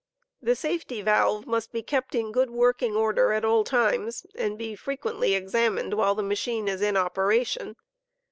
[0.41, 4.73] The safety valve mast be kept in good working* order at all times, and be
[4.75, 7.75] fre quently examined while the machine is in operation.